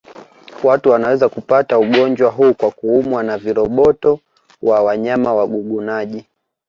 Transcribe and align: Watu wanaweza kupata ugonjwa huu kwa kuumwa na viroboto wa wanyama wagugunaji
Watu 0.63 0.89
wanaweza 0.89 1.29
kupata 1.29 1.79
ugonjwa 1.79 2.31
huu 2.31 2.53
kwa 2.53 2.71
kuumwa 2.71 3.23
na 3.23 3.37
viroboto 3.37 4.19
wa 4.61 4.83
wanyama 4.83 5.33
wagugunaji 5.33 6.25